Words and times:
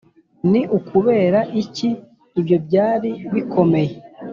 ni 0.51 0.61
ukubera 0.77 1.39
iki 1.61 1.89
ibyo 2.39 2.57
byari 2.65 3.11
bikomeye 3.33 3.93